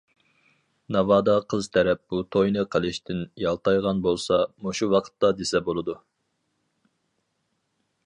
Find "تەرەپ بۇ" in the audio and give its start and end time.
1.77-2.21